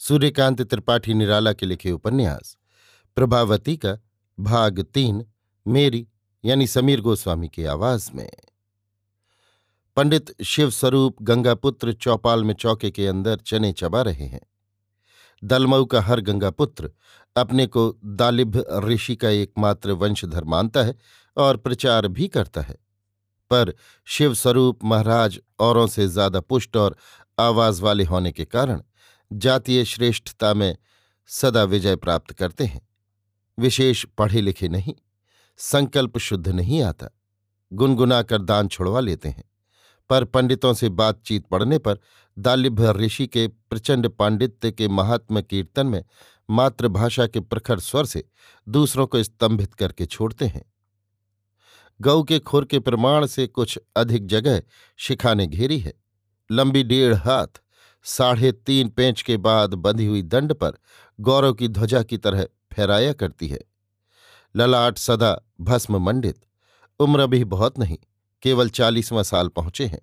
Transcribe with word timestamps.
सूर्यकांत 0.00 0.62
त्रिपाठी 0.62 1.14
निराला 1.14 1.52
के 1.52 1.66
लिखे 1.66 1.90
उपन्यास। 1.90 2.56
प्रभावती 3.16 3.76
का 3.76 3.96
भाग 4.38 4.80
तीन, 4.94 5.24
मेरी, 5.66 6.06
यानी 6.44 6.66
समीर 6.66 7.00
गोस्वामी 7.00 7.48
की 7.48 7.64
आवाज़ 7.64 8.10
में। 8.14 8.30
पंडित 9.96 10.34
शिव 10.44 10.70
स्वरूप 10.70 11.22
गंगापुत्र 11.22 11.92
चौपाल 11.92 12.44
में 12.44 12.54
चौके 12.54 12.90
के 12.90 13.06
अंदर 13.06 13.36
चने 13.36 13.72
चबा 13.72 14.02
रहे 14.02 14.26
हैं। 14.26 14.40
दलमऊ 15.42 15.84
का 15.84 16.00
हर 16.00 16.20
गंगापुत्र 16.20 16.90
अपने 17.36 17.66
को 17.66 17.98
दालिभ 18.04 18.64
ऋषि 18.84 19.16
का 19.16 19.28
एकमात्र 19.30 19.92
वंशधर 19.92 20.44
मानता 20.44 20.82
है 20.82 20.94
और 21.36 21.56
प्रचार 21.56 22.08
भी 22.08 22.28
करता 22.28 22.60
है। 22.60 22.76
पर 23.50 23.72
शिवस्वरूप 24.08 24.84
महाराज 24.84 25.40
औरों 25.58 25.86
से 25.86 26.06
ज़्यादा 26.08 26.40
पुष्ट 26.40 26.76
और 26.76 26.96
आवाज़ 27.38 27.82
वाले 27.82 28.04
होने 28.04 28.32
के 28.32 28.44
कारण 28.44 28.82
जातीय 29.32 29.84
श्रेष्ठता 29.84 30.54
में 30.54 30.76
सदा 31.26 31.64
विजय 31.64 31.96
प्राप्त 31.96 32.32
करते 32.32 32.64
हैं। 32.64 32.88
विशेष 33.58 34.06
पढ़े 34.18 34.40
लिखे 34.40 34.68
नहीं, 34.68 34.94
संकल्प 35.56 36.18
शुद्ध 36.18 36.48
नहीं 36.48 36.82
आता, 36.82 37.08
गुनगुनाकर 37.72 38.42
दान 38.42 38.68
छुड़वा 38.68 39.00
लेते 39.00 39.28
हैं। 39.28 39.44
पर 40.10 40.24
पंडितों 40.24 40.74
से 40.74 40.88
बातचीत 40.88 41.46
पड़ने 41.46 41.78
पर 41.78 41.98
दालिभ्य 42.38 42.92
ऋषि 42.92 43.26
के 43.26 43.48
प्रचंड 43.48 44.08
पांडित्य 44.08 44.72
के 44.72 44.88
महात्म 44.88 45.40
कीर्तन 45.40 45.86
में 45.86 46.04
मातृभाषा 46.50 47.26
के 47.26 47.40
प्रखर 47.40 47.80
स्वर 47.80 48.04
से 48.04 48.24
दूसरों 48.68 49.06
को 49.06 49.22
स्तंभित 49.22 49.74
करके 49.74 50.06
छोड़ते 50.06 50.46
हैं। 50.46 50.72
गौ 52.00 52.22
के 52.22 52.38
खुर 52.38 52.64
के 52.64 52.78
प्रमाण 52.78 53.26
से 53.26 53.46
कुछ 53.46 53.78
अधिक 53.96 54.26
जगह 54.26 54.62
शिखा 54.96 55.34
ने 55.34 55.46
घेरी 55.46 55.78
है। 55.78 55.94
लंबी 56.50 56.82
डेढ़ 56.82 57.14
हाथ 57.14 57.62
साढ़े 58.06 58.52
तीन 58.52 58.88
पेंच 58.88 59.22
के 59.22 59.36
बाद 59.36 59.74
बंधी 59.74 60.06
हुई 60.06 60.22
दंड 60.22 60.52
पर 60.54 60.72
गौरव 61.20 61.52
की 61.52 61.68
ध्वजा 61.68 62.02
की 62.02 62.18
तरह 62.18 62.46
फहराया 62.72 63.12
करती 63.12 63.48
है। 63.48 63.60
ललाट 64.56 64.98
सदा 64.98 65.40
भस्म 65.60 65.96
मंडित 65.96 66.44
उम्र 67.00 67.26
भी 67.26 67.44
बहुत 67.44 67.78
नहीं, 67.78 67.96
केवल 68.42 68.68
चालीसवां 68.68 69.22
साल 69.22 69.48
पहुँचे 69.48 69.86
हैं। 69.86 70.00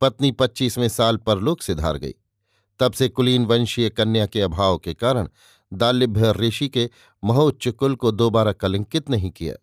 पत्नी 0.00 0.30
पच्चीसवें 0.32 0.88
साल 0.88 1.16
परलोक 1.16 1.62
से 1.62 1.74
धार 1.74 1.98
गई। 1.98 2.14
तब 2.80 2.92
से 2.92 3.08
कुलीन 3.08 3.44
वंशीय 3.46 3.90
कन्या 3.90 4.26
के 4.26 4.40
अभाव 4.40 4.78
के 4.78 4.94
कारण 4.94 5.28
दालिभ्य 5.72 6.32
ऋषि 6.32 6.68
के 6.68 6.90
महोच्च 7.24 7.68
कुल 7.68 7.94
को 7.94 8.10
दोबारा 8.10 8.52
कलंकित 8.52 9.10
नहीं 9.10 9.30
किया। 9.30 9.54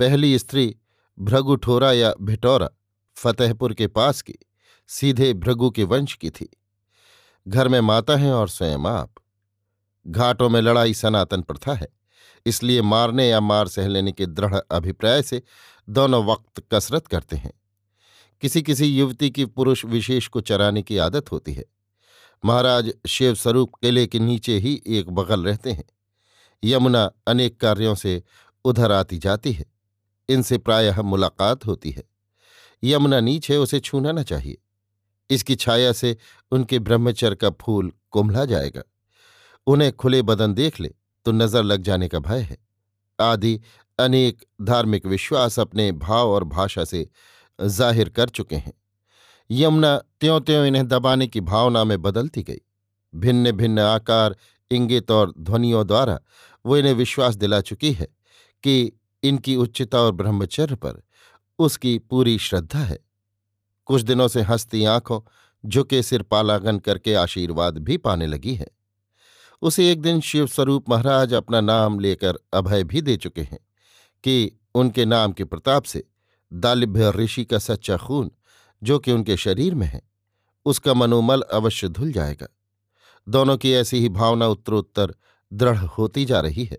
पहली 0.00 0.38
स्त्री 0.38 0.76
भ्रगुठोरा 1.18 1.92
या 1.92 2.14
भिटौरा, 2.20 2.68
फतेहपुर 3.16 3.74
के 3.74 3.86
पास 3.86 4.22
की, 4.22 4.34
सीधे 4.88 5.34
भृगु 5.34 5.70
के 5.70 5.84
वंश 5.84 6.14
की 6.14 6.30
थी। 6.30 6.48
घर 7.48 7.68
में 7.68 7.80
माता 7.80 8.16
हैं 8.16 8.32
और 8.32 8.48
स्वयं 8.48 8.86
आप। 8.88 9.14
घाटों 10.06 10.48
में 10.48 10.60
लड़ाई 10.60 10.94
सनातन 10.94 11.42
प्रथा 11.42 11.74
है, 11.74 11.88
इसलिए 12.46 12.82
मारने 12.82 13.28
या 13.28 13.40
मार 13.40 13.68
सह 13.68 13.88
लेने 13.88 14.12
के 14.12 14.26
दृढ़ 14.26 14.54
अभिप्राय 14.70 15.22
से 15.22 15.42
दोनों 15.88 16.24
वक्त 16.24 16.62
कसरत 16.74 17.06
करते 17.06 17.36
हैं। 17.36 17.52
किसी 18.42 18.62
किसी 18.62 18.86
युवती 18.86 19.30
की 19.30 19.44
पुरुष 19.44 19.84
विशेष 19.84 20.28
को 20.28 20.40
चराने 20.40 20.82
की 20.82 20.96
आदत 20.98 21.32
होती 21.32 21.52
है। 21.52 21.64
महाराज 22.44 22.92
शिव 23.08 23.34
स्वरूप 23.34 23.74
किले 23.74 24.06
के 24.06 24.18
नीचे 24.18 24.58
ही 24.58 24.80
एक 24.86 25.10
बगल 25.10 25.44
रहते 25.44 25.72
हैं। 25.72 25.84
यमुना 26.64 27.10
अनेक 27.26 27.60
कार्यों 27.60 27.94
से 27.94 28.22
उधर 28.64 28.92
आती 28.92 29.18
जाती 29.18 29.52
है। 29.52 29.64
इनसे 30.28 30.58
प्रायः 30.58 31.02
मुलाकात 31.02 31.66
होती 31.66 31.90
है। 31.90 32.04
यमुना 32.84 33.20
नीचे 33.20 33.56
उसे 33.56 33.80
छूना 33.80 34.12
न 34.12 34.22
चाहिए। 34.22 34.58
इसकी 35.30 35.54
छाया 35.56 35.92
से 35.92 36.16
उनके 36.52 36.78
ब्रह्मचर्य 36.78 37.36
का 37.36 37.50
फूल 37.60 37.92
कुम्भला 38.10 38.44
जाएगा। 38.44 38.82
उन्हें 39.66 39.92
खुले 39.92 40.22
बदन 40.22 40.54
देख 40.54 40.80
ले 40.80 40.94
तो 41.26 41.32
नज़र 41.32 41.62
लग 41.62 41.82
जाने 41.82 42.08
का 42.08 42.18
भय 42.20 42.40
है। 42.40 42.56
आदि 43.18 43.60
अनेक 43.98 44.44
धार्मिक 44.62 45.06
विश्वास 45.06 45.58
अपने 45.58 45.90
भाव 45.94 46.30
और 46.30 46.44
भाषा 46.46 46.84
से 46.84 47.06
ज़ाहिर 47.58 48.08
कर 48.08 48.28
चुके 48.28 48.56
हैं। 48.56 48.72
यमुना 49.50 49.96
त्यों 50.20 50.40
त्यों 50.40 50.64
इन्हें 50.66 50.86
दबाने 50.88 51.26
की 51.26 51.40
भावना 51.42 51.84
में 51.84 52.00
बदलती 52.02 52.42
गई। 52.42 52.60
भिन्न 53.14 53.52
भिन्न 53.52 53.78
आकार, 53.78 54.36
इंगित 54.70 55.10
और 55.10 55.34
ध्वनियों 55.38 55.86
द्वारा 55.86 56.18
वो 56.64 56.76
इन्हें 56.76 56.92
विश्वास 56.94 57.34
दिला 57.34 57.60
चुकी 57.60 57.92
है 57.92 58.06
कि 58.64 58.92
इनकी 59.22 59.56
उच्चता 59.56 60.00
और 60.00 60.12
ब्रह्मचर्य 60.12 60.74
पर 60.76 61.02
उसकी 61.58 61.98
पूरी 62.00 62.38
श्रद्धा 62.38 62.78
है। 62.78 62.98
कुछ 63.90 64.02
दिनों 64.02 64.28
से 64.28 64.42
हंसती 64.42 64.84
आँखों, 64.84 65.20
झुके 65.66 66.02
सिर 66.02 66.22
पालागन 66.22 66.78
करके 66.78 67.14
आशीर्वाद 67.14 67.78
भी 67.78 67.96
पाने 67.96 68.26
लगी 68.26 68.54
है। 68.54 68.66
उसे 69.62 69.92
एक 69.92 70.02
दिन 70.02 70.20
शिव 70.20 70.46
स्वरूप 70.46 70.90
महाराज 70.90 71.34
अपना 71.34 71.60
नाम 71.60 72.00
लेकर 72.00 72.38
अभय 72.52 72.84
भी 72.84 73.02
दे 73.02 73.16
चुके 73.16 73.40
हैं 73.40 73.58
कि 74.24 74.52
उनके 74.74 75.04
नाम 75.04 75.32
के 75.32 75.44
प्रताप 75.44 75.82
से 75.82 76.04
दालिभ्य 76.52 77.10
ऋषि 77.10 77.44
का 77.44 77.58
सच्चा 77.58 77.96
खून, 77.96 78.30
जो 78.82 78.98
कि 78.98 79.12
उनके 79.12 79.36
शरीर 79.36 79.74
में 79.74 79.86
है, 79.86 80.02
उसका 80.64 80.94
मनोमल 80.94 81.40
अवश्य 81.40 81.88
धुल 81.88 82.12
जाएगा। 82.12 82.48
दोनों 83.28 83.56
की 83.56 83.72
ऐसी 83.72 83.98
ही 83.98 84.08
भावना 84.08 84.46
उत्तरोत्तर 84.46 85.14
दृढ़ 85.52 85.78
होती 85.78 86.24
जा 86.24 86.40
रही 86.40 86.64
है। 86.64 86.78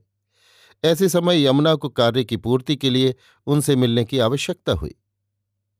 ऐसे 0.84 1.10
समय 1.10 1.46
यमुना 1.46 1.76
को 1.76 1.90
कार्य 1.90 2.24
की 2.24 2.38
पूर्ति 2.38 2.76
के 2.76 2.90
लिए 2.90 3.16
उनसे 3.48 3.76
मिलने 3.76 4.06
की 4.06 4.20
आवश्यकता 4.20 4.72
हुई। 4.72 4.96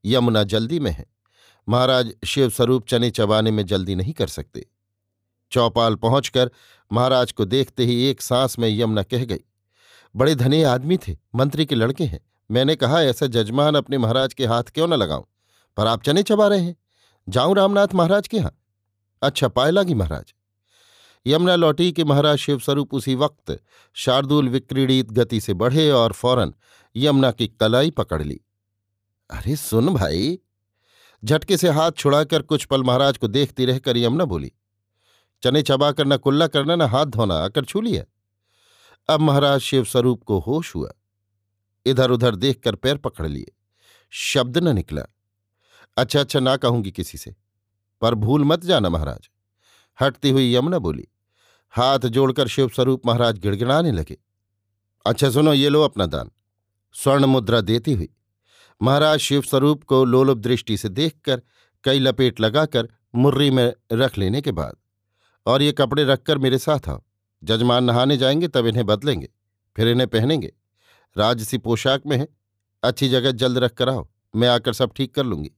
यमुना 0.06 0.44
जल्दी 0.44 0.80
में 0.80 0.92
है। 0.92 1.21
महाराज 1.68 2.14
शिव 2.26 2.50
स्वरूप 2.50 2.88
चने 2.88 3.10
चबाने 3.12 3.52
में 3.52 3.66
जल्दी 3.66 3.96
नहीं 3.96 4.14
कर 4.14 4.28
सकते। 4.28 4.66
चौपाल 5.52 5.96
पहुंचकर 5.96 6.52
महाराज 6.92 7.32
को 7.32 7.46
देखते 7.46 7.86
ही 7.86 8.04
एक 8.06 8.22
सांस 8.22 8.60
में 8.60 8.68
यमुना 8.70 9.04
कह 9.04 9.26
गई, 9.26 9.40
बड़े 10.16 10.36
धने 10.36 10.64
आदमी 10.64 10.98
थे, 10.98 11.18
मंत्री 11.36 11.66
के 11.66 11.76
लड़के 11.76 12.04
हैं। 12.04 12.20
मैंने 12.52 12.76
कहा, 12.76 13.02
ऐसा 13.02 13.26
जजमान 13.26 13.76
अपने 13.76 13.98
महाराज 13.98 14.34
के 14.34 14.46
हाथ 14.46 14.64
क्यों 14.64 14.88
न 14.88 14.94
लगाऊँ? 14.94 15.26
पर 15.78 15.88
आप 15.88 16.04
चने 16.04 16.24
चबा 16.24 16.48
रहे 16.48 16.60
हैं। 16.60 16.76
जाऊँ 17.30 17.56
रामनाथ 17.56 17.94
महाराज 17.96 18.28
के 18.28 18.38
यहाँ? 18.38 18.58
अच्छा 19.22 19.48
पाए 19.48 19.72
लागी 19.72 19.94
महाराज। 19.94 20.34
यमुना 21.26 21.56
लौटी 21.56 21.92
कि 21.92 22.04
महाराज 22.04 22.38
शिवस्वरूप 22.38 22.94
उसी 22.94 23.16
वक्त 23.16 23.60
शार्दुल 23.96 24.50
विक्रीडित 24.50 25.12
गति 25.12 25.40
से 25.42 25.54
बढ़े 25.54 25.90
और 25.92 26.14
फ़ौरन 26.14 26.54
यमुना 26.96 27.32
की 27.32 27.48
कलाई 27.48 27.92
पकड़ 27.92 28.22
ली। 28.24 28.40
अरे, 29.30 29.56
सुन 29.56 29.94
भाई 29.94 30.40
झटके 31.24 31.58
से 31.58 31.70
हाथ 31.70 31.92
छुड़ाकर 31.92 32.42
कुछ 32.42 32.66
पल 32.66 32.84
महाराज 32.84 33.18
को 33.18 33.28
देखती 33.28 33.66
रहकर 33.66 33.98
यमुना 33.98 34.26
बोली, 34.26 34.52
चने 35.44 35.62
चबाकर 35.62 36.06
न 36.06 36.18
कुल्ला 36.18 36.48
करना, 36.48 36.76
न 36.76 36.82
हाथ 36.82 37.06
धोना, 37.08 37.36
आकर 37.36 37.66
छू 37.66 37.82
लिया। 37.82 38.04
अब 39.10 39.20
महाराज 39.20 39.60
शिव 39.60 39.84
स्वरूप 39.84 40.24
को 40.24 40.40
होश 40.40 40.74
हुआ। 40.76 40.92
इधर 41.86 42.12
उधर 42.12 42.36
देखकर 42.36 42.76
पैर 42.76 42.98
पकड़ 42.98 43.28
लिए। 43.28 43.52
शब्द 44.14 44.58
न 44.58 44.76
निकला। 44.76 45.06
अच्छा 45.98 46.20
अच्छा 46.20 46.40
ना 46.40 46.56
कहूँगी 46.58 46.92
किसी 46.92 47.18
से, 47.18 47.36
पर 48.02 48.16
भूल 48.16 48.44
मत 48.44 48.66
जाना 48.66 48.90
महाराज। 48.90 49.30
हटती 50.00 50.30
हुई 50.30 50.54
यमुना 50.56 50.80
बोली, 50.80 51.08
हाथ 51.74 52.00
जोड़कर 52.08 52.48
शिव 52.48 52.70
स्वरूप 52.70 53.06
महाराज 53.06 53.40
गिड़गिड़ाने 53.40 53.92
लगे। 53.92 54.18
अच्छा 55.06 55.30
सुनो, 55.30 55.54
ये 55.54 55.70
लो 55.70 55.82
अपना 55.82 56.06
दान। 56.06 56.32
स्वर्ण 56.96 57.26
मुद्रा 57.26 57.62
देती 57.62 57.94
हुई। 57.94 58.10
महाराज 58.82 59.20
शिवस्वरूप 59.20 59.84
को 59.84 60.04
लोलुप 60.06 60.38
दृष्टि 60.38 60.78
से 60.78 60.90
देखकर 60.90 61.42
कई 61.84 62.00
लपेट 62.00 62.40
लगाकर 62.40 62.90
मुर्री 63.16 63.50
में 63.52 63.74
रख 63.94 64.18
लेने 64.18 64.42
के 64.42 64.52
बाद, 64.52 64.76
और 65.46 65.62
ये 65.62 65.72
कपड़े 65.72 66.04
रखकर 66.04 66.38
मेरे 66.38 66.58
साथ 66.58 66.90
आओ। 66.90 67.02
जजमान 67.44 67.84
नहाने 67.84 68.18
जाएँगे 68.18 68.48
तब 68.48 68.66
इन्हें 68.66 68.86
बदलेंगे, 68.86 69.30
फिर 69.76 69.88
इन्हें 69.88 70.08
पहनेंगे। 70.08 70.54
राजसी 71.16 71.58
पोशाक 71.58 72.02
में 72.06 72.18
है। 72.18 72.28
अच्छी 72.84 73.10
जगह 73.10 73.32
जल्द 73.32 73.58
रख 73.58 73.74
कर 73.74 73.90
आओ, 73.90 74.08
मैं 74.36 74.48
आकर 74.48 74.74
सब 74.74 74.94
ठीक 74.96 75.14
कर 75.16 75.26
लूँगी। 75.26 75.52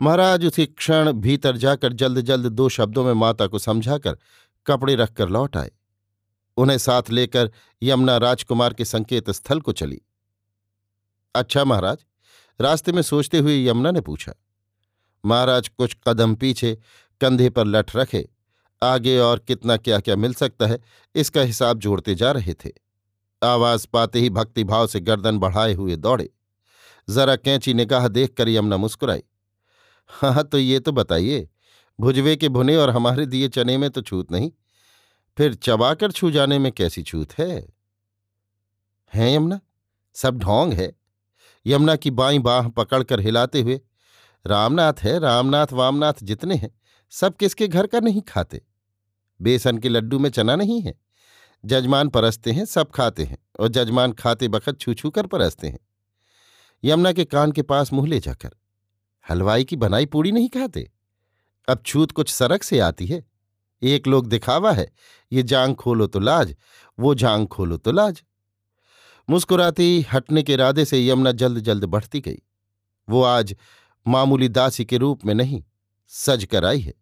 महाराज 0.00 0.46
उसी 0.46 0.66
क्षण 0.66 1.12
भीतर 1.12 1.56
जाकर 1.56 1.92
जल्द 1.92 2.20
जल्द 2.20 2.46
दो 2.46 2.68
शब्दों 2.68 3.04
में 3.04 3.12
माता 3.12 3.46
को 3.46 3.58
समझाकर 3.58 4.18
कपड़े 4.66 4.94
रखकर 4.94 5.28
लौट 5.28 5.56
आए। 5.56 5.70
उन्हें 6.56 6.78
साथ 6.78 7.10
लेकर 7.10 7.50
यमुना 7.82 8.16
राजकुमार 8.16 8.74
के 8.74 8.84
संकेत 8.84 9.30
स्थल 9.30 9.60
को 9.60 9.72
चली। 9.72 10.00
अच्छा 11.38 11.64
महाराज, 11.64 11.98
रास्ते 12.60 12.92
में 12.92 13.02
सोचते 13.02 13.38
हुए 13.38 13.64
यमुना 13.66 13.90
ने 13.90 14.00
पूछा, 14.00 14.32
महाराज, 15.24 15.68
कुछ 15.68 15.96
कदम 16.08 16.34
पीछे, 16.34 16.76
कंधे 17.20 17.48
पर 17.50 17.66
लठ 17.66 17.94
रखे, 17.96 18.28
आगे 18.82 19.18
और 19.18 19.38
कितना 19.38 19.76
क्या 19.76 19.98
क्या 20.00 20.16
मिल 20.16 20.34
सकता 20.34 20.66
है, 20.66 20.80
इसका 21.14 21.40
हिसाब 21.42 21.78
जोड़ते 21.78 22.14
जा 22.14 22.30
रहे 22.32 22.54
थे। 22.54 22.70
आवाज़ 23.42 23.86
पाते 23.92 24.20
ही 24.20 24.30
भक्तिभाव 24.30 24.86
से 24.86 25.00
गर्दन 25.00 25.38
बढ़ाए 25.38 25.72
हुए 25.74 25.96
दौड़े। 25.98 26.28
जरा 27.08 27.36
कैंची 27.36 27.74
निगाह 27.74 28.08
देखकर 28.08 28.48
यमुना 28.48 28.76
मुस्कुराई 28.76 29.22
हाँ 30.10 30.42
तो 30.44 30.58
ये 30.58 30.78
तो 30.80 30.92
बताइए, 30.92 31.48
भुजवे 31.98 32.34
के 32.36 32.48
भुने 32.48 32.76
और 32.76 32.90
हमारे 32.90 33.26
दिए 33.26 33.48
चने 33.48 33.76
में 33.78 33.88
तो 33.90 34.02
छूत 34.02 34.32
नहीं, 34.32 34.50
फिर 35.36 35.54
चबाकर 35.56 36.12
छू 36.12 36.30
जाने 36.30 36.58
में 36.58 36.70
कैसी 36.72 37.02
छूत 37.02 37.32
है? 37.32 37.66
हैं 39.12 39.30
यमुना, 39.30 39.60
सब 40.16 40.38
ढोंग 40.38 40.72
है। 40.72 40.92
यमुना 41.68 41.96
की 41.96 42.10
बाई 42.10 42.38
बाह 42.38 42.68
पकड़कर 42.68 43.20
हिलाते 43.20 43.60
हुए, 43.62 43.80
रामनाथ 44.46 44.92
है, 45.00 45.18
रामनाथ, 45.18 45.72
वामनाथ 45.72 46.22
जितने 46.22 46.54
हैं, 46.54 46.70
सब 47.12 47.36
किसके 47.36 47.68
घर 47.68 47.86
का 47.86 48.00
नहीं 48.00 48.22
खाते? 48.22 48.62
बेसन 49.40 49.78
के 49.78 49.88
लड्डू 49.88 50.18
में 50.18 50.30
चना 50.30 50.56
नहीं 50.56 50.80
है? 50.82 50.94
जजमान 51.64 52.08
परसते 52.08 52.52
हैं, 52.52 52.64
सब 52.64 52.90
खाते 52.90 53.24
हैं, 53.24 53.38
और 53.60 53.68
जजमान 53.68 54.12
खाते 54.12 54.48
बखत 54.48 54.80
छू 54.80 54.94
छू 54.94 55.10
कर 55.10 55.26
परसते 55.26 55.68
हैं। 55.68 55.78
यमुना 56.84 57.12
के 57.12 57.24
कान 57.24 57.52
के 57.52 57.62
पास 57.62 57.92
मुँह 57.92 58.08
ले 58.08 58.20
जाकर, 58.20 58.50
हलवाई 59.26 59.64
की 59.64 59.76
बनाई 59.76 60.06
पूड़ी 60.06 60.32
नहीं 60.32 60.48
खाते? 60.48 60.90
अब 61.68 61.82
छूत 61.86 62.12
कुछ 62.12 62.30
सरक 62.30 62.62
से 62.62 62.78
आती 62.78 63.06
है। 63.06 63.24
एक 63.82 64.06
लोग 64.06 64.26
दिखावा 64.26 64.72
है, 64.72 64.90
ये 65.32 65.42
जांग 65.42 65.74
खोलो 65.74 66.06
तो 66.06 66.18
लाज, 66.18 66.54
वो 66.98 67.14
जांग 67.14 67.46
खोलो 67.46 67.76
तो 67.76 67.92
लाज। 67.92 68.22
मुस्कुराती 69.30 70.06
हटने 70.12 70.42
के 70.42 70.52
इरादे 70.52 70.84
से 70.84 71.06
यमुना 71.06 71.32
जल्द 71.32 71.58
जल्द 71.58 71.84
बढ़ती 71.84 72.20
गई। 72.20 72.38
वो 73.08 73.22
आज 73.22 73.56
मामूली 74.06 74.48
दासी 74.48 74.84
के 74.84 74.96
रूप 74.96 75.24
में 75.24 75.34
नहीं, 75.34 75.64
सज 76.08 76.44
कर 76.44 76.64
आई 76.64 76.80
है। 76.80 76.94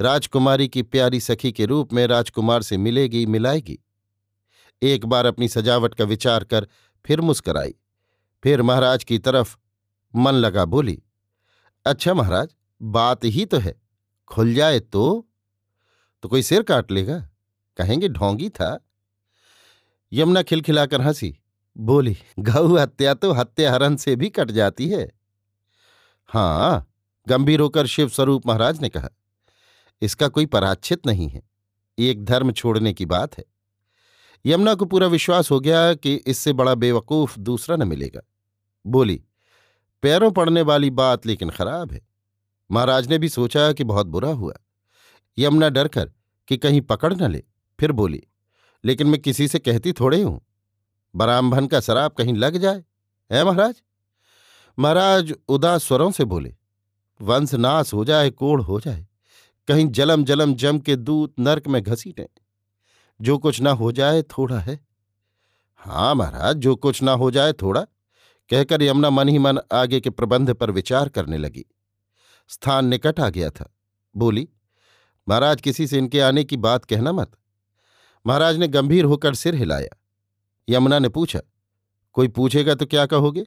राजकुमारी 0.00 0.68
की 0.68 0.82
प्यारी 0.82 1.20
सखी 1.20 1.52
के 1.52 1.66
रूप 1.66 1.92
में 1.92 2.06
राजकुमार 2.06 2.62
से 2.62 2.76
मिलेगी, 2.76 3.26
मिलाएगी। 3.26 3.78
एक 4.82 5.06
बार 5.06 5.26
अपनी 5.26 5.48
सजावट 5.48 5.94
का 5.94 6.04
विचार 6.04 6.44
कर 6.44 6.68
फिर 7.06 7.20
मुस्कराई। 7.20 7.74
फिर 8.44 8.62
महाराज 8.62 9.04
की 9.04 9.18
तरफ़ 9.18 9.56
मन 10.14 10.32
लगा 10.32 10.64
बोली 10.64 11.02
अच्छा 11.86 12.14
महाराज, 12.14 12.48
बात 12.82 13.24
ही 13.24 13.44
तो 13.46 13.58
है, 13.58 13.80
खुल 14.28 14.54
जाए 14.54 14.80
तो? 14.80 15.28
तो 16.22 16.28
कोई 16.28 16.42
सिर 16.42 16.62
काट 16.62 16.90
लेगा? 16.90 17.28
कहेंगे 17.76 18.08
ढोंगी 18.08 18.48
था। 18.48 18.86
यमुना 20.12 20.42
खिलखिलाकर 20.42 21.00
हँसी 21.00 21.39
बोली, 21.76 22.16
गऊ 22.38 22.76
हत्या 22.76 23.14
तो 23.14 23.32
हत्या 23.32 23.72
हरण 23.72 23.96
से 23.96 24.14
भी 24.16 24.28
कट 24.30 24.50
जाती 24.50 24.88
है। 24.88 25.08
हाँ 26.28 26.86
गंभीर 27.26 27.60
होकर 27.60 27.86
शिव 27.86 28.08
स्वरूप 28.08 28.46
महाराज 28.46 28.80
ने 28.82 28.88
कहा, 28.88 29.08
इसका 30.02 30.28
कोई 30.28 30.46
पराच्छित 30.46 31.06
नहीं 31.06 31.28
है 31.28 31.42
एक 31.98 32.24
धर्म 32.24 32.52
छोड़ने 32.52 32.92
की 32.92 33.06
बात 33.06 33.38
है। 33.38 33.44
यमुना 34.44 34.74
को 34.74 34.84
पूरा 34.84 35.06
विश्वास 35.06 35.50
हो 35.50 35.58
गया 35.60 35.92
कि 35.94 36.14
इससे 36.16 36.52
बड़ा 36.52 36.74
बेवकूफ़ 36.74 37.38
दूसरा 37.38 37.76
न 37.76 37.88
मिलेगा। 37.88 38.20
बोली, 38.84 39.20
पैरों 40.02 40.30
पड़ने 40.30 40.62
वाली 40.62 40.90
बात 40.92 41.26
लेकिन 41.26 41.50
खराब 41.50 41.92
है। 41.92 42.00
महाराज 42.70 43.08
ने 43.08 43.18
भी 43.18 43.28
सोचा 43.28 43.72
कि 43.72 43.84
बहुत 43.84 44.06
बुरा 44.06 44.30
हुआ। 44.30 44.54
यमुना 45.38 45.68
डरकर 45.68 46.10
कि 46.48 46.56
कहीं 46.56 46.80
पकड़ 46.82 47.12
न 47.14 47.30
ले, 47.30 47.42
फिर 47.78 47.92
बोली, 47.92 48.22
लेकिन 48.84 49.06
मैं 49.06 49.20
किसी 49.20 49.48
से 49.48 49.58
कहती 49.58 49.92
थोड़े 49.92 50.22
हूँ। 50.22 50.40
बरामभन 51.16 51.66
का 51.66 51.80
शराब 51.80 52.12
कहीं 52.12 52.34
लग 52.34 52.56
जाए, 52.56 52.84
है 53.32 53.44
महाराज? 53.44 53.82
महाराज 54.78 55.34
उदास 55.48 55.84
स्वरों 55.84 56.10
से 56.10 56.24
बोले, 56.24 56.56
वंश 57.20 57.54
नाश 57.54 57.94
हो 57.94 58.04
जाए, 58.04 58.30
कोढ़ 58.30 58.60
हो 58.60 58.80
जाए, 58.80 59.06
कहीं 59.68 59.86
जलम 59.86 60.24
जलम 60.24 60.54
जम 60.54 60.78
के 60.78 60.96
दूत 60.96 61.34
नर्क 61.40 61.68
में 61.68 61.82
घसीटें। 61.82 62.26
जो 63.20 63.38
कुछ 63.38 63.60
ना 63.60 63.70
हो 63.70 63.92
जाए, 63.92 64.22
थोड़ा 64.22 64.58
है। 64.58 64.80
हाँ 65.76 66.14
महाराज, 66.14 66.56
जो 66.56 66.76
कुछ 66.76 67.02
ना 67.02 67.12
हो 67.12 67.30
जाए, 67.30 67.52
थोड़ा, 67.52 67.80
कहकर 68.50 68.82
यमुना 68.82 69.10
मन 69.10 69.28
ही 69.28 69.38
मन 69.38 69.58
आगे 69.72 70.00
के 70.00 70.10
प्रबंध 70.10 70.54
पर 70.54 70.70
विचार 70.70 71.08
करने 71.08 71.38
लगी। 71.38 71.64
स्थान 72.48 72.84
निकट 72.84 73.20
आ 73.20 73.28
गया 73.28 73.50
था। 73.50 73.74
बोली, 74.16 74.48
महाराज 75.28 75.60
किसी 75.60 75.86
से 75.86 75.98
इनके 75.98 76.20
आने 76.20 76.44
की 76.44 76.56
बात 76.56 76.84
कहना 76.84 77.12
मत। 77.12 77.32
महाराज 78.26 78.56
ने 78.56 78.68
गंभीर 78.68 79.04
होकर 79.04 79.34
सिर 79.34 79.54
हिलाया। 79.54 79.99
यमुना 80.68 80.98
ने 80.98 81.08
पूछा, 81.08 81.40
कोई 82.12 82.28
पूछेगा 82.28 82.74
तो 82.74 82.86
क्या 82.86 83.06
कहोगे? 83.06 83.44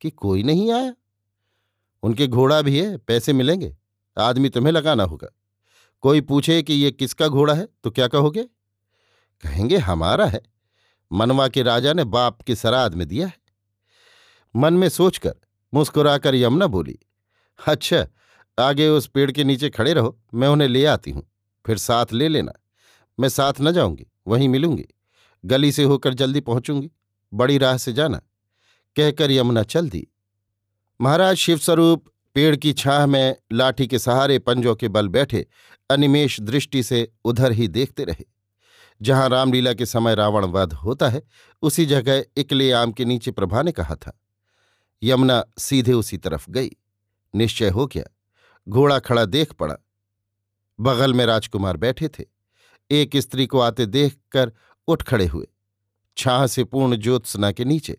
कि 0.00 0.10
कोई 0.10 0.42
नहीं 0.42 0.72
आया। 0.72 0.94
उनके 2.02 2.26
घोड़ा 2.26 2.60
भी 2.62 2.78
है, 2.78 2.96
पैसे 2.96 3.32
मिलेंगे, 3.32 3.76
आदमी 4.18 4.48
तुम्हें 4.48 4.72
लगाना 4.72 5.04
होगा। 5.04 5.28
कोई 6.00 6.20
पूछे 6.20 6.62
कि 6.62 6.74
ये 6.74 6.90
किसका 6.90 7.28
घोड़ा 7.28 7.54
है 7.54 7.68
तो 7.84 7.90
क्या 7.90 8.08
कहोगे? 8.08 8.42
कहेंगे, 9.42 9.76
हमारा 9.76 10.26
है। 10.26 10.42
मनवा 11.12 11.48
के 11.48 11.62
राजा 11.62 11.92
ने 11.92 12.04
बाप 12.04 12.42
के 12.42 12.54
सराद 12.54 12.94
में 12.94 13.06
दिया 13.08 13.26
है। 13.26 13.38
मन 14.56 14.74
में 14.74 14.88
सोचकर 14.88 15.34
मुस्कुराकर 15.74 16.34
यमुना 16.34 16.66
बोली 16.66 16.98
अच्छा 17.58 18.06
आगे 18.58 18.88
उस 18.88 19.06
पेड़ 19.06 19.30
के 19.32 19.44
नीचे 19.44 19.70
खड़े 19.70 19.92
रहो, 19.92 20.18
मैं 20.34 20.48
उन्हें 20.48 20.68
ले 20.68 20.84
आती 20.84 21.10
हूँ। 21.10 21.26
फिर 21.66 21.78
साथ 21.78 22.06
ले 22.12 22.28
लेना। 22.28 22.52
मैं 23.20 23.28
साथ 23.28 23.52
न 23.60 23.72
जाऊँगी, 23.72 24.06
वहीं 24.26 24.48
मिलूँगी। 24.48 24.86
गली 25.46 25.72
से 25.72 25.84
होकर 25.84 26.14
जल्दी 26.14 26.40
पहुंचूँगी। 26.40 26.90
बड़ी 27.34 27.58
राह 27.58 27.76
से 27.76 27.92
जाना। 27.92 28.18
कहकर 28.96 29.30
यमुना 29.30 29.62
चल 29.62 29.88
दी। 29.90 30.08
महाराज 31.00 31.36
शिवस्वरूप 31.36 32.04
पेड़ 32.34 32.56
की 32.56 32.72
छाह 32.72 33.06
में 33.06 33.36
लाठी 33.52 33.86
के 33.86 33.98
सहारे 33.98 34.38
पंजों 34.38 34.76
के 34.76 34.88
बल 34.88 35.08
बैठे 35.08 35.46
अनिमेश 35.90 36.40
दृष्टि 36.40 36.82
से 36.82 37.12
उधर 37.24 37.52
ही 37.52 37.68
देखते 37.68 38.04
रहे। 38.04 38.24
जहाँ 39.02 39.28
रामलीला 39.28 39.72
के 39.72 39.86
समय 39.86 40.14
रावण 40.14 40.44
वध 40.44 40.72
होता 40.72 41.08
है, 41.08 41.22
उसी 41.62 41.86
जगह 41.86 42.24
इकले 42.36 42.72
आम 42.72 42.92
के 42.92 43.04
नीचे 43.04 43.30
प्रभा 43.30 43.62
ने 43.62 43.72
कहा 43.72 43.94
था। 43.94 44.20
यमुना 45.02 45.44
सीधे 45.58 45.92
उसी 45.92 46.18
तरफ़ 46.18 46.50
गई। 46.50 46.70
निश्चय 47.34 47.68
हो 47.68 47.86
गया। 47.86 48.04
घोड़ा 48.68 48.98
खड़ा 48.98 49.24
देख 49.24 49.52
पड़ा। 49.52 49.76
बगल 50.80 51.14
में 51.14 51.26
राजकुमार 51.26 51.76
बैठे 51.76 52.08
थे। 52.08 52.24
एक 52.90 53.16
स्त्री 53.16 53.46
को 53.46 53.60
आते 53.60 53.86
देखकर 53.86 54.52
उठ 54.88 55.02
खड़े 55.02 55.26
हुए। 55.26 55.46
छाह 56.16 56.46
से 56.46 56.64
पूर्ण 56.64 56.96
ज्योत्सना 56.96 57.50
के 57.52 57.64
नीचे, 57.64 57.92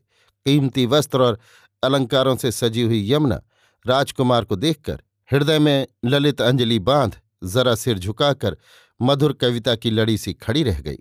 कीमती 0.46 0.86
वस्त्र 0.86 1.22
और 1.22 1.39
अलंकारों 1.84 2.36
से 2.36 2.51
सजी 2.51 2.82
हुई 2.82 3.12
यमुना 3.12 3.41
राजकुमार 3.86 4.46
को 4.46 4.56
देखकर 4.56 5.01
हृदय 5.29 5.60
में 5.60 5.88
ललित 6.06 6.41
अंजलि 6.41 6.79
बाँध 6.79 7.20
जरा 7.44 7.75
सिर 7.75 8.00
झुकाकर 8.00 8.58
मधुर 9.01 9.34
कविता 9.34 9.75
की 9.75 9.89
लड़ी 9.89 10.17
सी 10.17 10.34
खड़ी 10.34 10.63
रह 10.63 10.79
गई। 10.82 10.98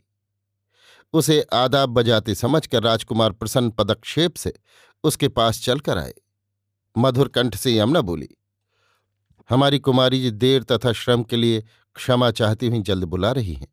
उसे 1.12 1.40
आदाब 1.52 1.88
बजाते 1.88 2.34
समझकर 2.34 2.82
राजकुमार 2.82 3.32
प्रसन्न 3.32 3.70
पदक्षेप 3.70 4.34
से 4.34 4.52
उसके 5.04 5.28
पास 5.28 5.62
चलकर 5.62 5.98
आए। 5.98 6.14
मधुर 6.96 7.28
कंठ 7.28 7.56
से 7.56 7.76
यमुना 7.76 8.00
बोली, 8.00 8.28
हमारी 9.50 9.78
कुमारी 9.78 10.20
जी 10.22 10.30
देर 10.30 10.62
तथा 10.62 10.92
श्रम 10.92 11.22
के 11.22 11.36
लिए 11.36 11.64
क्षमा 11.96 12.30
चाहती 12.30 12.68
हुई 12.68 12.80
जल्द 12.82 13.04
बुला 13.04 13.32
रही 13.32 13.54
हैं। 13.54 13.68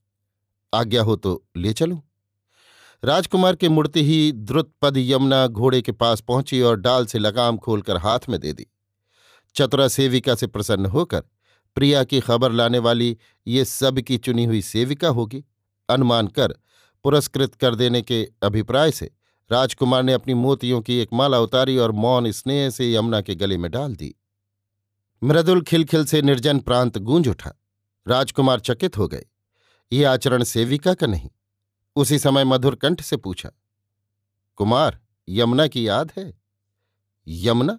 आज्ञा 0.73 1.03
हो 1.03 1.15
तो 1.15 1.43
ले 1.57 1.73
चलूँ। 1.73 2.01
राजकुमार 3.03 3.55
के 3.55 3.69
मुड़ते 3.69 4.01
ही 4.01 4.31
द्रुतपद 4.31 4.97
यमुना 4.97 5.45
घोड़े 5.47 5.81
के 5.81 5.91
पास 5.91 6.21
पहुँची 6.21 6.61
और 6.61 6.79
डाल 6.79 7.05
से 7.05 7.19
लगाम 7.19 7.57
खोलकर 7.57 7.97
हाथ 7.97 8.19
में 8.29 8.39
दे 8.39 8.53
दी। 8.53 8.67
चतुरा 9.55 9.87
सेविका 9.87 10.35
से 10.35 10.47
प्रसन्न 10.47 10.85
होकर 10.85 11.23
प्रिया 11.77 12.03
की 12.03 12.19
खबर 12.19 12.51
लाने 12.51 12.79
वाली 12.79 13.17
ये 13.47 13.65
सब 13.65 13.99
की 13.99 14.17
चुनी 14.17 14.45
हुई 14.45 14.61
सेविका 14.61 15.09
होगी, 15.09 15.43
अनुमान 15.89 16.27
कर 16.27 16.55
पुरस्कृत 17.05 17.55
कर 17.55 17.75
देने 17.75 18.01
के 18.01 18.23
अभिप्राय 18.43 18.91
से 18.91 19.11
राजकुमार 19.51 20.03
ने 20.03 20.13
अपनी 20.13 20.33
मोतियों 20.33 20.81
की 20.81 20.97
एक 20.99 21.09
माला 21.13 21.39
उतारी 21.39 21.77
और 21.77 21.91
मौन 21.91 22.31
स्नेह 22.31 22.69
से 22.69 22.93
यमुना 22.93 23.21
के 23.21 23.35
गले 23.35 23.57
में 23.57 23.69
डाल 23.71 23.95
दी। 23.95 24.13
मृदुल 25.21 25.61
खिलखिल 25.61 26.05
से 26.05 26.21
निर्जन 26.21 26.59
प्रांत 26.59 26.97
गूंज 26.97 27.27
उठा। 27.27 27.53
राजकुमार 28.07 28.59
चकित 28.59 28.97
हो 28.97 29.07
गए। 29.07 29.25
ये 29.93 30.03
आचरण 30.03 30.43
सेविका 30.43 30.93
का 30.93 31.07
नहीं। 31.07 31.29
उसी 31.95 32.19
समय 32.19 32.43
मधुर 32.43 32.75
कंठ 32.75 33.01
से 33.01 33.17
पूछा, 33.17 33.49
कुमार, 34.55 34.99
यमुना 35.27 35.67
की 35.67 35.87
याद 35.87 36.11
है? 36.17 36.33
यमुना? 37.27 37.77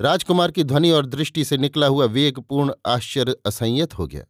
राजकुमार 0.00 0.50
की 0.50 0.64
ध्वनि 0.64 0.90
और 0.90 1.06
दृष्टि 1.06 1.44
से 1.44 1.56
निकला 1.56 1.86
हुआ 1.86 2.04
वेगपूर्ण 2.06 2.72
आश्चर्य 2.86 3.36
असंयत 3.46 3.98
हो 3.98 4.06
गया। 4.06 4.24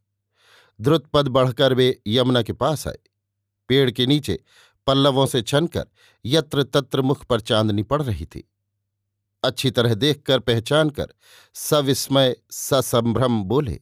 द्रुत 0.81 1.07
पद 1.07 1.29
बढ़कर 1.29 1.75
वे 1.75 2.01
यमुना 2.07 2.43
के 2.43 2.53
पास 2.53 2.87
आए। 2.89 2.99
पेड़ 3.69 3.91
के 3.91 4.07
नीचे 4.07 4.39
पल्लवों 4.87 5.27
से 5.27 5.43
छनकर 5.43 5.87
यत्र 6.25 6.63
तत्र 6.65 7.03
मुख 7.03 7.25
पर 7.25 7.41
चांदनी 7.41 7.83
पड़ 7.83 8.03
रही 8.03 8.27
थी। 8.27 8.49
अच्छी 9.43 9.71
तरह 9.71 9.95
देखकर 9.95 10.39
पहचान 10.39 10.91
कर 10.91 11.15
सविस्मय 11.55 12.37
ससंभ्रम 12.51 13.43
बोले, 13.43 13.81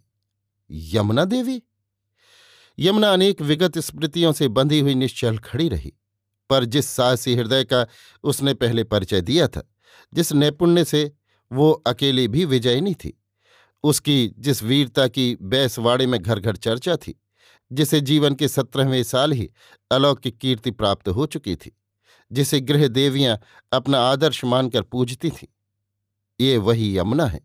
यमुना 0.70 1.24
देवी? 1.24 1.62
यमुना 2.78 3.12
अनेक 3.12 3.40
विगत 3.40 3.78
स्मृतियों 3.78 4.32
से 4.32 4.48
बंधी 4.48 4.80
हुई 4.80 4.94
निश्चल 4.94 5.38
खड़ी 5.38 5.68
रही, 5.68 5.92
पर 6.50 6.64
जिस 6.64 6.86
साहसी 6.86 7.34
हृदय 7.34 7.64
का 7.64 7.86
उसने 8.24 8.54
पहले 8.54 8.84
परिचय 8.84 9.20
दिया 9.20 9.48
था, 9.48 9.62
जिस 10.14 10.32
नैपुण्य 10.32 10.84
से 10.84 11.12
वो 11.52 11.70
अकेली 11.86 12.28
भी 12.28 12.44
विजयनी 12.44 12.94
थी, 12.94 13.20
उसकी 13.84 14.34
जिस 14.38 14.62
वीरता 14.62 15.08
की 15.08 15.36
बैसवाड़े 15.42 16.06
में 16.06 16.20
घर 16.22 16.40
घर 16.40 16.56
चर्चा 16.56 16.96
थी, 16.96 17.20
जिसे 17.72 18.00
जीवन 18.00 18.34
के 18.34 18.48
सत्रहवें 18.48 19.02
साल 19.02 19.32
ही 19.32 19.50
अलौकिक 19.90 20.38
कीर्ति 20.38 20.70
प्राप्त 20.70 21.08
हो 21.08 21.26
चुकी 21.26 21.56
थी, 21.56 21.76
जिसे 22.32 22.60
गृह 22.60 22.88
देवियाँ 22.88 23.38
अपना 23.72 24.00
आदर्श 24.00 24.44
मानकर 24.44 24.82
पूजती 24.82 25.30
थीं, 25.30 25.48
ये 26.40 26.56
वही 26.56 26.98
यमुना 26.98 27.26
है। 27.26 27.40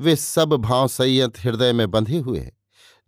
वे 0.00 0.16
सब 0.16 0.48
भाव 0.48 0.88
संयत 0.88 1.38
हृदय 1.38 1.72
में 1.72 1.90
बंधे 1.90 2.18
हुए 2.18 2.40
हैं। 2.40 2.59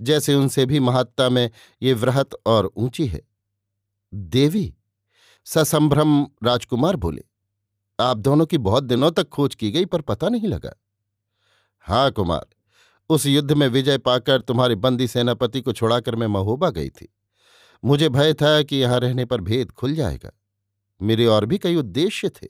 जैसे 0.03 0.35
उनसे 0.35 0.67
भी 0.67 0.81
महत्ता 0.81 1.29
में 1.29 1.51
ये 1.83 1.93
वृहत 1.93 2.31
और 2.47 2.73
ऊँची 2.77 3.07
है। 3.07 3.21
देवी, 4.15 4.75
ससंभ्रम 5.45 6.27
राजकुमार 6.45 6.97
बोले, 6.97 7.23
आप 8.01 8.17
दोनों 8.17 8.47
की 8.47 8.59
बहुत 8.59 8.85
दिनों 8.85 9.11
तक 9.11 9.29
खोज 9.29 9.55
की 9.55 9.71
गई 9.71 9.85
पर 9.85 10.01
पता 10.01 10.29
नहीं 10.29 10.49
लगा। 10.49 10.73
हाँ 11.81 12.11
कुमार, 12.13 12.47
उस 13.09 13.27
युद्ध 13.27 13.53
में 13.53 13.69
विजय 13.69 13.99
पाकर 13.99 14.41
तुम्हारे 14.41 14.75
बंदी 14.75 15.09
सेनापति 15.09 15.61
को 15.61 15.73
छुड़ाकर 15.73 16.17
मैं 16.17 16.27
महोबा 16.27 16.71
गई 16.71 16.91
थी। 16.91 17.15
मुझे 17.85 18.09
भय 18.09 18.35
था 18.35 18.63
कि 18.63 18.77
यहाँ 18.77 19.01
रहने 19.01 19.25
पर 19.25 19.41
भेद 19.41 19.73
खुल 19.73 19.95
जाएगा। 19.95 20.31
मेरे 21.03 21.27
और 21.27 21.47
भी 21.47 21.59
कई 21.59 21.77
उद्देश्य 21.77 22.29
थे। 22.29 22.49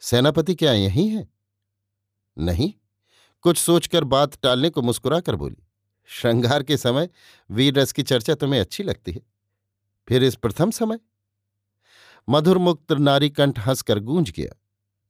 सेनापति 0.00 0.54
क्या 0.54 0.72
यही 0.72 1.08
है? 1.08 1.28
नहीं, 2.38 2.72
कुछ 3.40 3.58
सोचकर 3.58 4.04
बात 4.04 4.36
टालने 4.42 4.70
को 4.70 4.82
मुस्कुराकर 4.82 5.36
बोली 5.36 5.65
श्रृंगार 6.08 6.62
के 6.62 6.76
समय 6.76 7.08
वीर 7.50 7.78
रस 7.78 7.92
की 7.92 8.02
चर्चा 8.02 8.34
तुम्हें 8.34 8.60
अच्छी 8.60 8.82
लगती 8.82 9.12
है। 9.12 9.20
फिर 10.08 10.24
इस 10.24 10.34
प्रथम 10.34 10.70
समय? 10.70 10.98
मधुर 12.28 12.58
मुक्त 12.58 12.92
नारी 12.92 13.30
कंठ 13.30 13.58
हंसकर 13.58 13.98
गूंज 13.98 14.30
गया। 14.30 14.60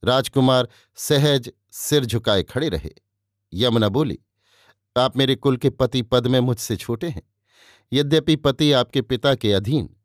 राजकुमार 0.03 0.67
सहज 0.95 1.51
सिर 1.71 2.05
झुकाए 2.05 2.43
खड़े 2.43 2.69
रहे। 2.69 2.91
यमुना 3.53 3.89
बोली, 3.89 4.19
आप 4.97 5.17
मेरे 5.17 5.35
कुल 5.35 5.57
के 5.57 5.69
पति 5.69 6.01
पद 6.01 6.27
में 6.27 6.39
मुझसे 6.39 6.75
छोटे 6.75 7.09
हैं। 7.09 7.23
यद्यपि 7.93 8.35
पति 8.35 8.71
आपके 8.71 9.01
पिता 9.01 9.35
के 9.35 9.53
अधीन, 9.53 9.95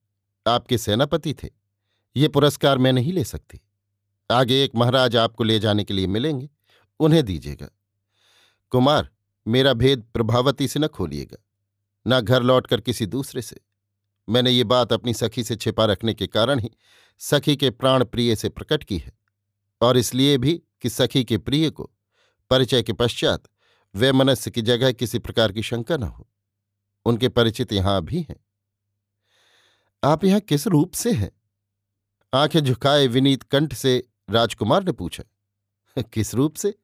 आपके 0.46 0.78
सेनापति 0.78 1.34
थे, 1.34 1.49
ये 2.16 2.28
पुरस्कार 2.28 2.78
मैं 2.78 2.92
नहीं 2.92 3.12
ले 3.12 3.25
सकती। 3.25 3.61
आगे 4.30 4.62
एक 4.64 4.75
महाराज 4.75 5.16
आपको 5.16 5.44
ले 5.44 5.58
जाने 5.58 5.84
के 5.84 5.94
लिए 5.94 6.06
मिलेंगे, 6.06 6.49
उन्हें 7.00 7.25
दीजिएगा। 7.25 7.68
कुमार 8.70 9.11
मेरा 9.46 9.72
भेद 9.72 10.02
प्रभावती 10.14 10.68
से 10.68 10.80
न 10.80 10.87
खोलिएगा, 10.87 11.42
न 12.06 12.20
घर 12.20 12.42
लौटकर 12.42 12.80
किसी 12.80 13.06
दूसरे 13.06 13.42
से। 13.42 13.61
मैंने 14.28 14.50
ये 14.50 14.64
बात 14.64 14.92
अपनी 14.92 15.14
सखी 15.14 15.44
से 15.44 15.56
छिपा 15.56 15.84
रखने 15.84 16.14
के 16.14 16.26
कारण 16.26 16.58
ही 16.58 16.70
सखी 17.20 17.56
के 17.56 17.70
प्राण 17.70 18.04
प्रिय 18.04 18.37
से 18.37 18.49
प्रकट 18.49 18.84
की 18.84 18.99
है, 18.99 19.12
और 19.80 19.96
इसलिए 19.96 20.38
भी 20.38 20.62
कि 20.82 20.88
सखी 20.88 21.25
के 21.25 21.38
प्रिय 21.38 21.70
को 21.70 21.90
परिचय 22.50 22.82
के 22.82 22.92
पश्चात 22.92 23.42
वे 23.94 24.12
मनस्य 24.12 24.50
की 24.50 24.62
जगह 24.62 24.92
किसी 24.92 25.18
प्रकार 25.18 25.52
की 25.52 25.62
शंका 25.62 25.96
न 25.96 26.02
हो। 26.02 26.28
उनके 27.06 27.28
परिचित 27.28 27.72
यहाँ 27.72 28.00
भी 28.02 28.20
हैं। 28.20 28.37
आप 30.02 30.25
यहाँ 30.25 30.40
किस 30.40 30.66
रूप 30.66 30.92
से 30.92 31.12
हैं? 31.12 31.30
आँखें 32.32 32.61
झुकाए 32.61 33.06
विनीत 33.06 33.42
कंठ 33.42 33.75
से 33.75 34.02
राजकुमार 34.30 34.84
ने 34.84 34.92
पूछा। 34.92 36.02
किस 36.02 36.34
रूप 36.34 36.54
से? 36.54 36.75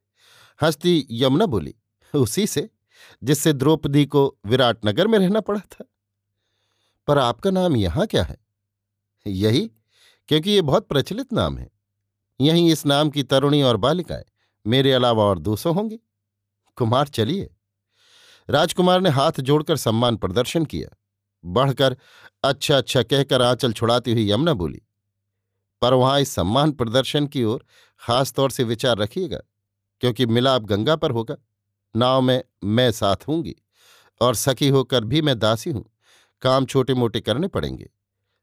हस्ती 0.61 1.07
यमुना 1.11 1.47
बोली 1.47 1.75
उसी 2.15 2.47
से, 2.47 2.69
जिससे 3.23 3.53
द्रौपदी 3.53 4.05
को 4.07 4.37
विराटनगर 4.47 5.07
में 5.07 5.19
रहना 5.19 5.41
पड़ा 5.41 5.61
था। 5.61 5.85
पर 7.09 7.19
आपका 7.19 7.51
नाम 7.51 7.77
यहाँ 7.77 8.07
क्या 8.07 8.23
है? 8.23 8.37
यही, 9.27 9.71
क्योंकि 10.29 10.51
ये 10.51 10.63
बहुत 10.63 10.89
प्रचलित 10.89 11.33
नाम 11.33 11.59
है। 11.59 11.71
यहीं 12.41 12.71
इस 12.73 12.85
नाम 12.87 13.11
की 13.11 13.23
तरुणी 13.23 13.63
और 13.63 13.77
बालिकाएँ 13.77 14.25
मेरे 14.67 14.93
अलावा 14.93 15.25
और 15.25 15.39
दो 15.39 15.57
सौ 15.57 15.73
होंगी। 15.73 15.99
कुमार, 16.79 17.09
चलिए। 17.09 17.51
राजकुमार 18.49 19.01
ने 19.01 19.09
हाथ 19.09 19.41
जोड़कर 19.41 19.77
सम्मान 19.77 20.17
प्रदर्शन 20.17 20.65
किया। 20.65 20.89
बढ़कर 21.45 21.97
अच्छा 22.45 22.77
अच्छा 22.77 23.03
कहकर 23.03 23.43
आंचल 23.43 23.73
छुड़ाती 23.73 24.13
हुई 24.13 24.31
यमुना 24.31 24.53
बोली, 24.55 24.81
पर 25.83 25.95
वहाँ 25.95 26.21
इस 26.21 26.31
सम्मान 26.31 26.73
प्रदर्शन 26.73 27.27
की 27.27 27.45
ओर 27.45 27.65
खास 28.03 28.33
तौर 28.33 28.51
से 28.51 28.65
विचार 28.65 28.99
रखिएगा, 28.99 29.41
क्योंकि 30.03 30.27
मिलाप 30.27 30.63
गंगा 30.63 30.97
पर 30.97 31.11
होगा। 31.11 31.37
नाव 31.97 32.21
में 32.21 32.45
मैं 32.65 32.91
साथ 32.91 33.17
हूँगी 33.29 33.55
और 34.21 34.35
सखी 34.35 34.69
होकर 34.69 35.05
भी 35.05 35.23
मैं 35.23 35.39
दासी 35.39 35.71
हूँ। 35.71 35.85
काम 36.43 36.67
छोटे 36.67 36.95
मोटे 36.95 37.21
करने 37.21 37.49
पड़ेंगे। 37.49 37.91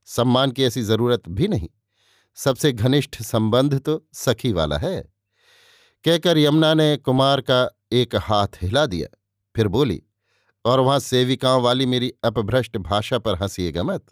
सम्मान 0.05 0.51
की 0.51 0.63
ऐसी 0.63 0.81
ज़रूरत 0.81 1.29
भी 1.29 1.47
नहीं। 1.47 1.69
सबसे 2.35 2.71
घनिष्ठ 2.71 3.21
संबंध 3.21 3.79
तो 3.79 4.07
सखी 4.13 4.51
वाला 4.53 4.77
है। 4.77 5.13
कहकर 6.05 6.37
यमुना 6.37 6.73
ने 6.73 6.97
कुमार 6.97 7.41
का 7.41 7.69
एक 7.91 8.15
हाथ 8.15 8.47
हिला 8.61 8.85
दिया। 8.85 9.17
फिर 9.55 9.67
बोली, 9.67 10.03
और 10.65 10.79
वहाँ 10.79 10.99
सेविकाओं 10.99 11.61
वाली 11.61 11.85
मेरी 11.85 12.13
अपभ्रष्ट 12.23 12.77
भाषा 12.77 13.19
पर 13.19 13.35
हंसीएगा 13.35 13.83
मत। 13.83 14.05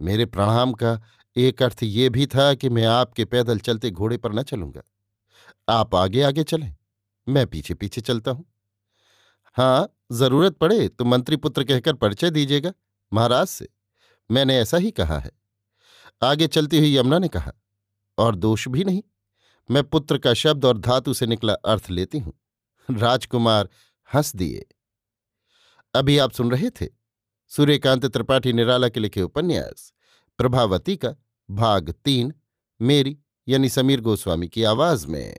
मेरे 0.00 0.26
प्रणाम 0.26 0.72
का 0.72 1.00
एक 1.36 1.62
अर्थ 1.62 1.82
ये 1.82 2.08
भी 2.08 2.26
था 2.26 2.54
कि 2.54 2.68
मैं 2.68 2.84
आपके 2.84 3.24
पैदल 3.24 3.58
चलते 3.58 3.90
घोड़े 3.90 4.16
पर 4.16 4.32
न 4.32 4.42
चलूँगा। 4.42 4.82
आप 5.68 5.94
आगे 5.94 6.22
आगे 6.22 6.42
चलें। 6.42 6.76
मैं 7.26 7.46
पीछे 7.46 7.74
पीछे 7.74 8.00
चलता 8.00 8.30
हूँ। 8.30 8.44
हाँ 9.56 9.88
ज़रूरत 10.12 10.56
पड़े 10.56 10.88
तो 10.88 11.04
मंत्री 11.04 11.36
पुत्र 11.36 11.64
कहकर 11.64 11.94
परिचय 11.94 12.30
दीजिएगा, 12.30 12.72
महाराज 13.12 13.46
से। 13.46 13.68
मैंने 14.30 14.58
ऐसा 14.58 14.76
ही 14.76 14.90
कहा 14.90 15.18
है। 15.18 15.30
आगे 16.22 16.46
चलती 16.46 16.78
हुई 16.78 16.96
यमुना 16.96 17.18
ने 17.18 17.28
कहा, 17.28 17.52
और 18.18 18.36
दोष 18.36 18.66
भी 18.68 18.84
नहीं। 18.84 19.02
मैं 19.68 19.82
पुत्र 19.84 20.18
का 20.18 20.34
शब्द 20.34 20.64
और 20.64 20.78
धातु 20.78 21.14
से 21.14 21.26
निकला 21.26 21.52
अर्थ 21.54 21.90
लेती 21.90 22.18
हूँ। 22.18 22.32
राजकुमार 22.88 23.68
हंस 24.10 24.34
दिए। 24.36 24.66
अभी 25.94 26.18
आप 26.18 26.32
सुन 26.32 26.50
रहे 26.50 26.70
थे 26.70 26.88
सूर्यकांत 27.50 28.06
त्रिपाठी 28.06 28.52
निराला 28.52 28.88
के 28.88 29.00
लिखे 29.00 29.22
उपन्यास, 29.22 29.92
प्रभावती 30.38 30.96
का 30.96 31.14
भाग 31.48 31.90
तीन, 32.04 32.32
मेरी 32.80 33.16
यानी 33.48 33.68
समीर 33.68 34.00
गोस्वामी 34.00 34.48
की 34.48 34.62
आवाज़ 34.64 35.06
में। 35.06 35.36